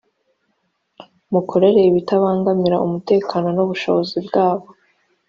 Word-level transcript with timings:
mukore 1.33 1.67
ibitabangamira 1.89 2.77
umutekano 2.85 3.47
n 3.55 3.59
ubushobozi 3.65 4.17
bwabo. 4.27 4.67